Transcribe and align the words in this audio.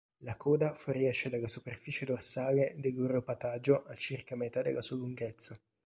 La 0.23 0.35
coda 0.35 0.73
fuoriesce 0.73 1.29
dalla 1.29 1.47
superficie 1.47 2.05
dorsale 2.05 2.73
dell'uropatagio 2.75 3.83
a 3.85 3.93
circa 3.93 4.35
metà 4.35 4.63
della 4.63 4.81
sua 4.81 4.95
lunghezza. 4.97 5.55